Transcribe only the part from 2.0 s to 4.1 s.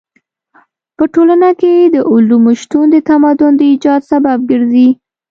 علومو شتون د تمدن د ايجاد